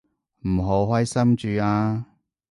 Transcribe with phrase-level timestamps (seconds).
[0.47, 2.07] 唔好開心住啊